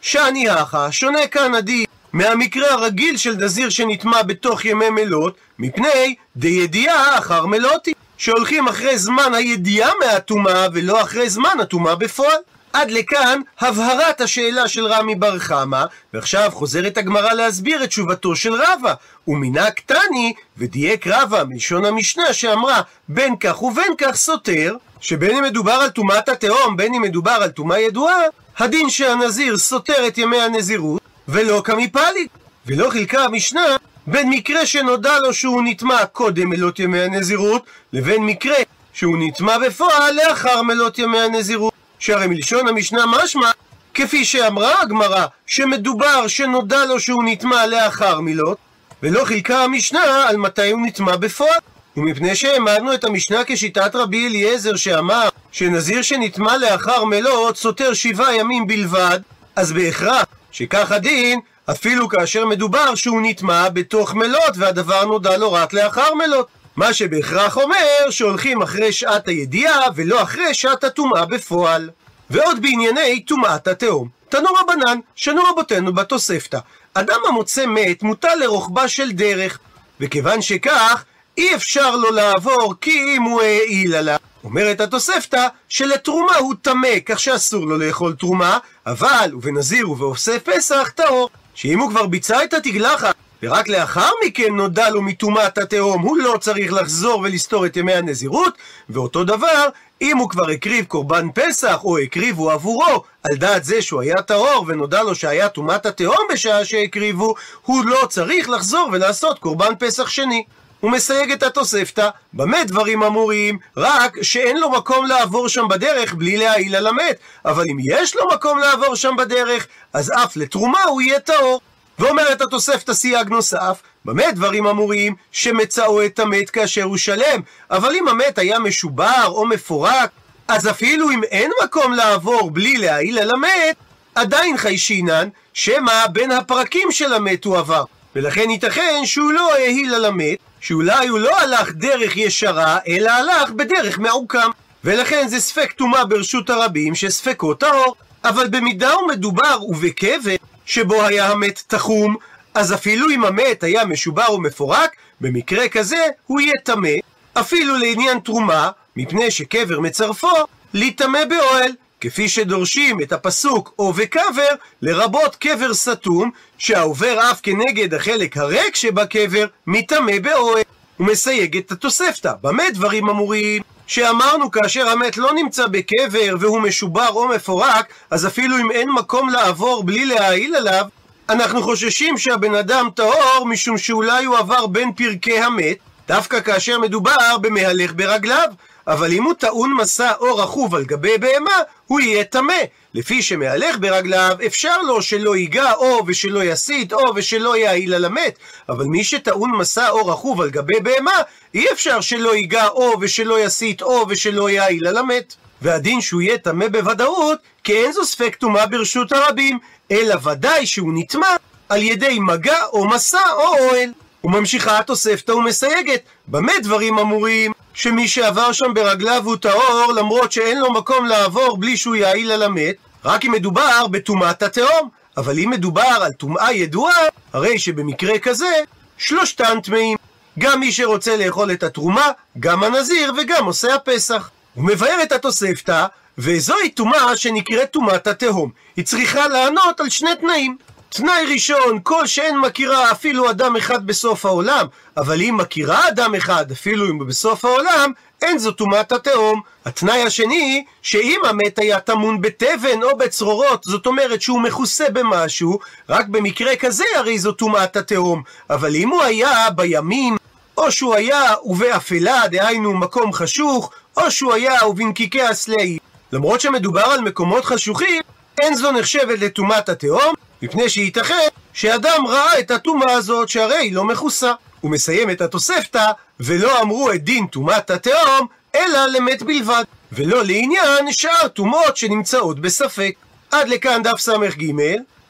שאני 0.00 0.48
האחה, 0.48 0.92
שונה 0.92 1.26
כאן 1.26 1.54
עדי 1.54 1.84
מהמקרה 2.12 2.72
הרגיל 2.72 3.16
של 3.16 3.36
נזיר 3.36 3.68
שנטמע 3.68 4.22
בתוך 4.22 4.64
ימי 4.64 4.90
מלות, 4.90 5.36
מפני 5.58 6.14
דידיעה 6.36 7.18
אחר 7.18 7.46
מלותי, 7.46 7.92
שהולכים 8.16 8.68
אחרי 8.68 8.98
זמן 8.98 9.34
הידיעה 9.34 9.90
מהטומאה 10.00 10.66
ולא 10.72 11.02
אחרי 11.02 11.30
זמן 11.30 11.60
הטומאה 11.60 11.94
בפועל. 11.94 12.38
עד 12.74 12.90
לכאן 12.90 13.40
הבהרת 13.60 14.20
השאלה 14.20 14.68
של 14.68 14.86
רמי 14.86 15.14
בר 15.14 15.38
חמא, 15.38 15.84
ועכשיו 16.14 16.50
חוזרת 16.52 16.98
הגמרא 16.98 17.32
להסביר 17.32 17.84
את 17.84 17.88
תשובתו 17.88 18.36
של 18.36 18.54
רבא. 18.54 18.94
ומינה 19.28 19.70
קטני, 19.70 20.32
ודייק 20.58 21.06
רבא 21.06 21.44
מלשון 21.48 21.84
המשנה 21.84 22.32
שאמרה 22.32 22.80
בין 23.08 23.36
כך 23.36 23.62
ובין 23.62 23.92
כך 23.98 24.16
סותר, 24.16 24.76
שבין 25.00 25.36
אם 25.36 25.44
מדובר 25.44 25.72
על 25.72 25.90
טומאת 25.90 26.28
התהום, 26.28 26.76
בין 26.76 26.94
אם 26.94 27.02
מדובר 27.02 27.30
על 27.30 27.50
טומאה 27.50 27.80
ידועה, 27.80 28.22
הדין 28.58 28.90
שהנזיר 28.90 29.58
סותר 29.58 30.06
את 30.06 30.18
ימי 30.18 30.40
הנזירות, 30.40 31.00
ולא 31.28 31.62
כמפליג. 31.64 32.28
ולא 32.66 32.90
חילקה 32.90 33.24
המשנה 33.24 33.76
בין 34.06 34.30
מקרה 34.30 34.66
שנודע 34.66 35.18
לו 35.18 35.34
שהוא 35.34 35.62
נטמע 35.64 36.06
קודם 36.06 36.48
מלות 36.48 36.78
ימי 36.78 37.00
הנזירות, 37.00 37.62
לבין 37.92 38.22
מקרה 38.22 38.56
שהוא 38.92 39.16
נטמע 39.18 39.58
בפועל 39.58 40.14
לאחר 40.14 40.62
מלות 40.62 40.98
ימי 40.98 41.20
הנזירות. 41.20 41.73
שהרי 42.04 42.26
מלשון 42.26 42.68
המשנה 42.68 43.04
משמע, 43.06 43.50
כפי 43.94 44.24
שאמרה 44.24 44.82
הגמרא, 44.82 45.26
שמדובר 45.46 46.26
שנודע 46.26 46.84
לו 46.84 47.00
שהוא 47.00 47.22
נטמע 47.26 47.66
לאחר 47.66 48.20
מילות, 48.20 48.58
ולא 49.02 49.24
חילקה 49.24 49.64
המשנה 49.64 50.28
על 50.28 50.36
מתי 50.36 50.70
הוא 50.70 50.86
נטמע 50.86 51.16
בפועל. 51.16 51.58
ומפני 51.96 52.36
שהעמדנו 52.36 52.94
את 52.94 53.04
המשנה 53.04 53.42
כשיטת 53.46 53.96
רבי 53.96 54.28
אליעזר 54.28 54.76
שאמר 54.76 55.28
שנזיר 55.52 56.02
שנטמע 56.02 56.56
לאחר 56.56 57.04
מלות 57.04 57.56
סותר 57.56 57.94
שבעה 57.94 58.36
ימים 58.36 58.66
בלבד, 58.66 59.20
אז 59.56 59.72
בהכרח 59.72 60.24
שכך 60.52 60.92
הדין 60.92 61.40
אפילו 61.70 62.08
כאשר 62.08 62.46
מדובר 62.46 62.94
שהוא 62.94 63.20
נטמע 63.24 63.68
בתוך 63.68 64.14
מלות 64.14 64.56
והדבר 64.56 65.04
נודע 65.04 65.36
לו 65.36 65.52
רק 65.52 65.72
לאחר 65.72 66.14
מלות. 66.14 66.48
מה 66.76 66.92
שבהכרח 66.92 67.56
אומר 67.56 68.10
שהולכים 68.10 68.62
אחרי 68.62 68.92
שעת 68.92 69.28
הידיעה 69.28 69.80
ולא 69.94 70.22
אחרי 70.22 70.54
שעת 70.54 70.84
הטומאה 70.84 71.24
בפועל. 71.24 71.90
ועוד 72.30 72.62
בענייני 72.62 73.20
טומאת 73.20 73.68
התהום. 73.68 74.08
תנו 74.28 74.48
רבנן, 74.60 74.98
שנו 75.14 75.42
רבותינו 75.44 75.92
בתוספתא. 75.92 76.58
אדם 76.94 77.20
המוצא 77.28 77.66
מת 77.66 78.02
מוטל 78.02 78.34
לרוחבה 78.34 78.88
של 78.88 79.12
דרך, 79.12 79.58
וכיוון 80.00 80.42
שכך, 80.42 81.04
אי 81.38 81.54
אפשר 81.54 81.96
לו 81.96 82.10
לעבור 82.10 82.74
כי 82.80 83.16
אם 83.16 83.22
הוא 83.22 83.42
העיל 83.42 83.94
עליו. 83.94 84.16
אומרת 84.44 84.80
התוספתא 84.80 85.46
שלתרומה 85.68 86.36
הוא 86.36 86.54
טמא, 86.62 87.00
כך 87.06 87.20
שאסור 87.20 87.66
לו 87.66 87.78
לאכול 87.78 88.14
תרומה, 88.18 88.58
אבל 88.86 89.30
ובנזיר 89.32 89.90
ובעושה 89.90 90.38
פסח 90.38 90.90
טהור. 90.94 91.30
שאם 91.54 91.78
הוא 91.78 91.90
כבר 91.90 92.06
ביצע 92.06 92.44
את 92.44 92.54
התגלחת 92.54 93.13
ורק 93.44 93.68
לאחר 93.68 94.10
מכן 94.26 94.54
נודע 94.56 94.90
לו 94.90 95.02
מטומאת 95.02 95.58
התהום, 95.58 96.02
הוא 96.02 96.16
לא 96.16 96.36
צריך 96.40 96.72
לחזור 96.72 97.20
ולסתור 97.20 97.66
את 97.66 97.76
ימי 97.76 97.94
הנזירות, 97.94 98.58
ואותו 98.88 99.24
דבר, 99.24 99.68
אם 100.02 100.18
הוא 100.18 100.30
כבר 100.30 100.50
הקריב 100.50 100.84
קורבן 100.84 101.28
פסח, 101.34 101.80
או 101.84 101.98
הקריבו 101.98 102.50
עבורו, 102.50 103.02
על 103.22 103.36
דעת 103.36 103.64
זה 103.64 103.82
שהוא 103.82 104.00
היה 104.00 104.22
טהור 104.22 104.64
ונודע 104.68 105.02
לו 105.02 105.14
שהיה 105.14 105.48
טומאת 105.48 105.86
התהום 105.86 106.16
בשעה 106.32 106.64
שהקריבו, 106.64 107.34
הוא 107.62 107.84
לא 107.84 108.06
צריך 108.08 108.48
לחזור 108.48 108.88
ולעשות 108.92 109.38
קורבן 109.38 109.72
פסח 109.78 110.08
שני. 110.08 110.44
הוא 110.80 110.90
מסייג 110.90 111.32
את 111.32 111.42
התוספתא, 111.42 112.08
במה 112.32 112.64
דברים 112.64 113.02
אמורים? 113.02 113.58
רק 113.76 114.22
שאין 114.22 114.56
לו 114.56 114.70
מקום 114.70 115.06
לעבור 115.06 115.48
שם 115.48 115.68
בדרך 115.68 116.14
בלי 116.14 116.36
להעיל 116.36 116.76
על 116.76 116.86
המת, 116.86 117.16
אבל 117.44 117.64
אם 117.70 117.76
יש 117.80 118.16
לו 118.16 118.22
מקום 118.34 118.58
לעבור 118.58 118.94
שם 118.94 119.14
בדרך, 119.18 119.66
אז 119.92 120.12
אף 120.14 120.36
לתרומה 120.36 120.82
הוא 120.82 121.02
יהיה 121.02 121.20
טהור. 121.20 121.60
ואומרת 121.98 122.40
התוספתא 122.40 122.92
סייג 122.94 123.28
נוסף, 123.28 123.82
במה 124.04 124.32
דברים 124.32 124.66
אמורים? 124.66 125.14
שמצאו 125.32 126.04
את 126.04 126.18
המת 126.18 126.50
כאשר 126.50 126.82
הוא 126.82 126.96
שלם, 126.96 127.40
אבל 127.70 127.94
אם 127.94 128.08
המת 128.08 128.38
היה 128.38 128.58
משובר 128.58 129.26
או 129.26 129.46
מפורק, 129.46 130.10
אז 130.48 130.68
אפילו 130.68 131.10
אם 131.10 131.24
אין 131.24 131.50
מקום 131.64 131.92
לעבור 131.92 132.50
בלי 132.50 132.76
להעיל 132.76 133.18
על 133.18 133.30
המת, 133.36 133.76
עדיין 134.14 134.56
חיישינן, 134.56 135.28
שמא 135.54 136.06
בין 136.12 136.30
הפרקים 136.30 136.92
של 136.92 137.12
המת 137.12 137.44
הוא 137.44 137.58
עבר. 137.58 137.84
ולכן 138.16 138.50
ייתכן 138.50 139.00
שהוא 139.04 139.32
לא 139.32 139.54
העיל 139.54 139.94
על 139.94 140.04
המת, 140.04 140.38
שאולי 140.60 141.08
הוא 141.08 141.18
לא 141.18 141.38
הלך 141.40 141.72
דרך 141.72 142.16
ישרה, 142.16 142.78
אלא 142.88 143.10
הלך 143.10 143.50
בדרך 143.50 143.98
מעוקם. 143.98 144.50
ולכן 144.84 145.28
זה 145.28 145.40
ספק 145.40 145.72
טומאה 145.72 146.04
ברשות 146.04 146.50
הרבים 146.50 146.94
שספקו 146.94 147.54
טהור. 147.54 147.94
אבל 148.24 148.46
במידה 148.48 148.98
ומדובר 148.98 149.58
ובקבר 149.68 150.34
שבו 150.66 151.02
היה 151.02 151.30
המת 151.30 151.62
תחום, 151.66 152.16
אז 152.54 152.74
אפילו 152.74 153.10
אם 153.10 153.24
המת 153.24 153.62
היה 153.62 153.84
משובר 153.84 154.32
ומפורק, 154.32 154.96
במקרה 155.20 155.68
כזה 155.68 156.06
הוא 156.26 156.40
יהיה 156.40 156.52
טמא, 156.64 156.90
אפילו 157.34 157.78
לעניין 157.78 158.18
תרומה, 158.18 158.70
מפני 158.96 159.30
שקבר 159.30 159.80
מצרפו, 159.80 160.36
להיטמא 160.74 161.24
באוהל, 161.24 161.72
כפי 162.00 162.28
שדורשים 162.28 163.00
את 163.00 163.12
הפסוק 163.12 163.74
או 163.78 163.92
וקבר, 163.96 164.48
לרבות 164.82 165.36
קבר 165.36 165.74
סתום, 165.74 166.30
שהעובר 166.58 167.30
אף 167.30 167.40
כנגד 167.42 167.94
החלק 167.94 168.36
הריק 168.36 168.76
שבקבר, 168.76 169.46
מטמא 169.66 170.18
באוהל. 170.18 170.62
הוא 170.96 171.06
מסייג 171.06 171.56
את 171.56 171.72
התוספתא. 171.72 172.32
במה 172.42 172.62
דברים 172.74 173.08
אמורים? 173.08 173.62
שאמרנו 173.86 174.50
כאשר 174.50 174.88
המת 174.88 175.16
לא 175.16 175.32
נמצא 175.34 175.66
בקבר 175.66 176.36
והוא 176.40 176.60
משובר 176.60 177.08
או 177.08 177.28
מפורק, 177.28 177.86
אז 178.10 178.26
אפילו 178.26 178.58
אם 178.58 178.70
אין 178.70 178.90
מקום 178.90 179.28
לעבור 179.28 179.84
בלי 179.84 180.06
להעיל 180.06 180.56
עליו, 180.56 180.84
אנחנו 181.28 181.62
חוששים 181.62 182.18
שהבן 182.18 182.54
אדם 182.54 182.88
טהור 182.94 183.46
משום 183.46 183.78
שאולי 183.78 184.24
הוא 184.24 184.36
עבר 184.36 184.66
בין 184.66 184.92
פרקי 184.92 185.38
המת, 185.38 185.76
דווקא 186.08 186.40
כאשר 186.40 186.78
מדובר 186.78 187.38
במהלך 187.40 187.92
ברגליו. 187.92 188.48
אבל 188.86 189.12
אם 189.12 189.22
הוא 189.22 189.34
טעון 189.34 189.74
מסע 189.74 190.12
או 190.20 190.36
רכוב 190.36 190.74
על 190.74 190.84
גבי 190.84 191.18
בהמה, 191.18 191.56
הוא 191.86 192.00
יהיה 192.00 192.24
טמא. 192.24 192.54
לפי 192.94 193.22
שמהלך 193.22 193.78
ברגליו, 193.78 194.36
אפשר 194.46 194.82
לו 194.82 195.02
שלא 195.02 195.36
ייגע 195.36 195.72
או 195.72 196.02
ושלא 196.06 196.44
יסית 196.44 196.92
או 196.92 197.02
ושלא 197.14 197.56
יעיל 197.56 197.94
על 197.94 198.04
המת. 198.04 198.38
אבל 198.68 198.84
מי 198.84 199.04
שטעון 199.04 199.50
מסע 199.50 199.90
או 199.90 200.06
רכוב 200.06 200.40
על 200.40 200.50
גבי 200.50 200.80
בהמה, 200.80 201.22
אי 201.54 201.72
אפשר 201.72 202.00
שלא 202.00 202.34
ייגע 202.34 202.68
או 202.68 202.92
ושלא 203.00 203.44
יסית 203.44 203.82
או 203.82 204.06
ושלא 204.08 204.50
יעיל 204.50 204.86
על 204.86 204.96
המת. 204.96 205.34
והדין 205.62 206.00
שהוא 206.00 206.22
יהיה 206.22 206.38
טמא 206.38 206.68
בוודאות, 206.68 207.38
כי 207.64 207.72
אין 207.72 207.92
זו 207.92 208.04
ספק 208.04 208.36
טומאה 208.36 208.66
ברשות 208.66 209.12
הרבים, 209.12 209.58
אלא 209.90 210.14
ודאי 210.24 210.66
שהוא 210.66 210.92
נטמא 210.94 211.36
על 211.68 211.82
ידי 211.82 212.18
מגע 212.18 212.58
או 212.72 212.88
מסע 212.88 213.32
או 213.32 213.58
אוהל. 213.58 213.90
וממשיכה 214.24 214.78
התוספתא 214.78 215.32
ומסייגת, 215.32 216.00
במה 216.28 216.52
דברים 216.62 216.98
אמורים? 216.98 217.52
שמי 217.74 218.08
שעבר 218.08 218.52
שם 218.52 218.74
ברגליו 218.74 219.22
הוא 219.24 219.36
טהור, 219.36 219.92
למרות 219.96 220.32
שאין 220.32 220.58
לו 220.58 220.72
מקום 220.72 221.06
לעבור 221.06 221.56
בלי 221.56 221.76
שהוא 221.76 221.96
יעיל 221.96 222.32
על 222.32 222.42
המת, 222.42 222.74
רק 223.04 223.24
אם 223.24 223.32
מדובר 223.32 223.86
בטומאת 223.86 224.42
התהום. 224.42 224.88
אבל 225.16 225.38
אם 225.38 225.50
מדובר 225.50 225.82
על 225.82 226.12
טומאה 226.12 226.52
ידועה, 226.52 227.02
הרי 227.32 227.58
שבמקרה 227.58 228.18
כזה, 228.18 228.52
שלושתן 228.98 229.60
טמאים. 229.60 229.96
גם 230.38 230.60
מי 230.60 230.72
שרוצה 230.72 231.16
לאכול 231.16 231.52
את 231.52 231.62
התרומה, 231.62 232.10
גם 232.40 232.62
הנזיר 232.62 233.12
וגם 233.18 233.44
עושה 233.44 233.74
הפסח. 233.74 234.30
הוא 234.54 234.64
מבאר 234.64 235.02
את 235.02 235.12
התוספתא, 235.12 235.86
וזוהי 236.18 236.70
טומאה 236.70 237.16
שנקראת 237.16 237.70
טומאת 237.70 238.06
התהום. 238.06 238.50
היא 238.76 238.84
צריכה 238.84 239.28
לענות 239.28 239.80
על 239.80 239.90
שני 239.90 240.10
תנאים. 240.20 240.56
תנאי 240.96 241.24
ראשון, 241.32 241.78
כל 241.82 242.06
שאין 242.06 242.38
מכירה 242.38 242.90
אפילו 242.92 243.30
אדם 243.30 243.56
אחד 243.56 243.86
בסוף 243.86 244.26
העולם, 244.26 244.66
אבל 244.96 245.22
אם 245.22 245.36
מכירה 245.36 245.88
אדם 245.88 246.14
אחד, 246.14 246.50
אפילו 246.50 246.86
אם 246.90 247.06
בסוף 247.06 247.44
העולם, 247.44 247.92
אין 248.22 248.38
זו 248.38 248.52
טומאת 248.52 248.92
התהום. 248.92 249.40
התנאי 249.64 250.02
השני, 250.02 250.64
שאם 250.82 251.20
המת 251.24 251.58
היה 251.58 251.80
טמון 251.80 252.20
בתבן 252.20 252.82
או 252.82 252.96
בצרורות, 252.96 253.64
זאת 253.64 253.86
אומרת 253.86 254.22
שהוא 254.22 254.40
מכוסה 254.40 254.84
במשהו, 254.92 255.58
רק 255.88 256.06
במקרה 256.06 256.56
כזה 256.56 256.84
הרי 256.96 257.18
זו 257.18 257.32
טומאת 257.32 257.76
התהום. 257.76 258.22
אבל 258.50 258.76
אם 258.76 258.88
הוא 258.88 259.02
היה 259.02 259.50
בימים, 259.50 260.16
או 260.56 260.72
שהוא 260.72 260.94
היה 260.94 261.34
ובאפלה, 261.44 262.22
דהיינו 262.30 262.74
מקום 262.74 263.12
חשוך, 263.12 263.70
או 263.96 264.10
שהוא 264.10 264.32
היה 264.32 264.66
ובנקיקי 264.66 265.22
הסלעים. 265.22 265.78
למרות 266.12 266.40
שמדובר 266.40 266.84
על 266.84 267.00
מקומות 267.00 267.44
חשוכים, 267.44 268.02
אין 268.40 268.56
זו 268.56 268.72
נחשבת 268.72 269.18
לטומאת 269.20 269.68
התהום, 269.68 270.14
מפני 270.44 270.68
שייתכן 270.68 271.28
שאדם 271.52 272.06
ראה 272.08 272.38
את 272.38 272.50
הטומאה 272.50 272.92
הזאת 272.92 273.28
שהרי 273.28 273.56
היא 273.56 273.74
לא 273.74 273.84
מכוסה. 273.84 274.32
הוא 274.60 274.70
מסיים 274.70 275.10
את 275.10 275.20
התוספתא, 275.20 275.86
ולא 276.20 276.62
אמרו 276.62 276.92
את 276.92 277.04
דין 277.04 277.26
טומאת 277.26 277.70
התהום, 277.70 278.26
אלא 278.54 278.86
למת 278.86 279.22
בלבד, 279.22 279.64
ולא 279.92 280.24
לעניין 280.24 280.92
שאר 280.92 281.28
טומאות 281.28 281.76
שנמצאות 281.76 282.40
בספק. 282.40 282.94
עד 283.30 283.48
לכאן 283.48 283.82
דף 283.82 283.98
ס"ג. 283.98 284.44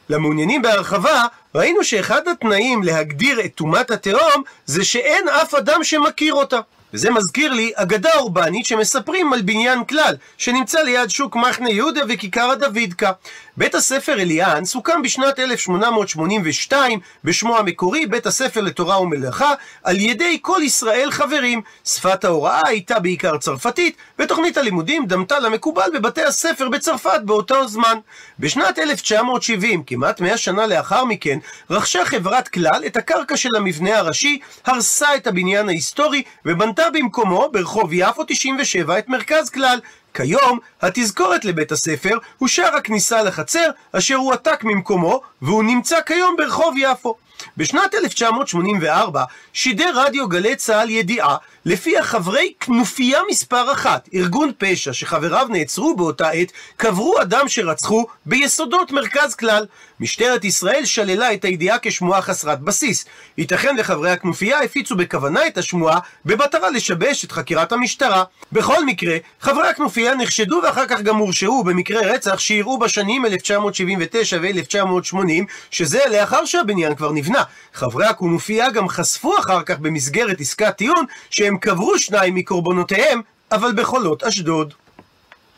למעוניינים 0.09 0.61
בהרחבה, 0.61 1.25
ראינו 1.55 1.83
שאחד 1.83 2.27
התנאים 2.27 2.83
להגדיר 2.83 3.39
את 3.45 3.51
טומאת 3.55 3.91
התהום 3.91 4.43
זה 4.65 4.85
שאין 4.85 5.29
אף 5.29 5.53
אדם 5.53 5.83
שמכיר 5.83 6.33
אותה. 6.33 6.59
וזה 6.95 7.11
מזכיר 7.11 7.53
לי 7.53 7.71
אגדה 7.75 8.09
אורבנית 8.15 8.65
שמספרים 8.65 9.33
על 9.33 9.41
בניין 9.41 9.85
כלל, 9.85 10.15
שנמצא 10.37 10.81
ליד 10.81 11.09
שוק 11.09 11.35
מחנה 11.35 11.69
יהודה 11.69 12.01
וכיכר 12.09 12.51
הדוידקה. 12.51 13.11
בית 13.57 13.75
הספר 13.75 14.13
אליאנס 14.13 14.73
הוקם 14.73 15.01
בשנת 15.01 15.39
1882 15.39 16.99
בשמו 17.23 17.57
המקורי 17.57 18.05
בית 18.05 18.25
הספר 18.25 18.61
לתורה 18.61 19.01
ומלאכה 19.01 19.53
על 19.83 19.99
ידי 19.99 20.39
כל 20.41 20.59
ישראל 20.63 21.11
חברים. 21.11 21.61
שפת 21.85 22.23
ההוראה 22.23 22.61
הייתה 22.65 22.99
בעיקר 22.99 23.37
צרפתית 23.37 23.97
ותוכנית 24.19 24.57
הלימודים 24.57 25.05
דמתה 25.05 25.39
למקובל 25.39 25.89
בבתי 25.93 26.23
הספר 26.23 26.69
בצרפת 26.69 27.21
באותו 27.25 27.67
זמן. 27.67 27.97
בשנת 28.39 28.79
1970, 28.79 29.83
כמעט 29.83 30.21
100 30.21 30.37
שנה 30.37 30.67
לאחר 30.67 31.05
מכן, 31.05 31.39
רכשה 31.69 32.05
חברת 32.05 32.47
כלל 32.47 32.83
את 32.85 32.97
הקרקע 32.97 33.37
של 33.37 33.55
המבנה 33.55 33.97
הראשי, 33.97 34.39
הרסה 34.65 35.15
את 35.15 35.27
הבניין 35.27 35.69
ההיסטורי 35.69 36.23
ובנתה 36.45 36.84
במקומו 36.93 37.49
ברחוב 37.51 37.93
יפו 37.93 38.23
97 38.27 38.99
את 38.99 39.09
מרכז 39.09 39.49
כלל. 39.49 39.79
כיום, 40.13 40.59
התזכורת 40.81 41.45
לבית 41.45 41.71
הספר 41.71 42.17
הוא 42.37 42.47
שער 42.47 42.75
הכניסה 42.75 43.23
לחצר, 43.23 43.69
אשר 43.91 44.15
הועתק 44.15 44.63
ממקומו, 44.63 45.21
והוא 45.41 45.63
נמצא 45.63 46.01
כיום 46.01 46.35
ברחוב 46.37 46.75
יפו. 46.77 47.15
בשנת 47.57 47.95
1984 47.95 49.23
שידר 49.53 49.91
רדיו 49.95 50.27
גלי 50.27 50.55
צה"ל 50.55 50.89
ידיעה 50.89 51.35
לפיה 51.65 52.03
חברי 52.03 52.53
כנופיה 52.59 53.19
מספר 53.29 53.71
אחת, 53.73 54.09
ארגון 54.13 54.51
פשע 54.57 54.93
שחבריו 54.93 55.47
נעצרו 55.49 55.95
באותה 55.95 56.29
עת, 56.29 56.51
קברו 56.77 57.21
אדם 57.21 57.47
שרצחו 57.47 58.05
ביסודות 58.25 58.91
מרכז 58.91 59.35
כלל. 59.35 59.65
משטרת 59.99 60.45
ישראל 60.45 60.85
שללה 60.85 61.33
את 61.33 61.45
הידיעה 61.45 61.77
כשמועה 61.81 62.21
חסרת 62.21 62.61
בסיס. 62.61 63.05
ייתכן 63.37 63.75
וחברי 63.79 64.11
הכנופיה 64.11 64.59
הפיצו 64.59 64.95
בכוונה 64.95 65.47
את 65.47 65.57
השמועה 65.57 65.99
במטרה 66.25 66.69
לשבש 66.69 67.25
את 67.25 67.31
חקירת 67.31 67.71
המשטרה. 67.71 68.23
בכל 68.51 68.85
מקרה, 68.85 69.17
חברי 69.41 69.67
הכנופיה 69.67 70.15
נחשדו 70.15 70.59
ואחר 70.63 70.85
כך 70.87 71.01
גם 71.01 71.15
הורשעו 71.17 71.63
במקרה 71.63 72.01
רצח 72.01 72.39
שאירעו 72.39 72.79
בשנים 72.79 73.25
1979 73.25 74.37
ו-1980, 74.41 75.43
שזה 75.71 75.99
לאחר 76.11 76.45
שהבניין 76.45 76.95
כבר 76.95 77.11
נבנה. 77.25 77.43
חברי 77.73 78.05
הכנופיה 78.05 78.71
גם 78.71 78.89
חשפו 78.89 79.37
אחר 79.39 79.61
כך 79.63 79.79
במסגרת 79.79 80.41
עסקת 80.41 80.77
טיעון 80.77 81.05
שהם 81.29 81.57
קברו 81.57 81.97
שניים 81.99 82.35
מקורבנותיהם, 82.35 83.21
אבל 83.51 83.71
בחולות 83.75 84.23
אשדוד. 84.23 84.73